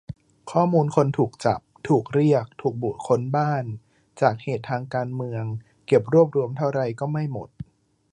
[0.51, 3.63] ข้อมูลคนถูกจับ ถูกเรียก ถูกบุกค้นบ้าน
[4.21, 5.43] จากเหตุทางการเมือง
[5.87, 7.49] เก็บรวบรวมเท่าไรก็ไม่หมด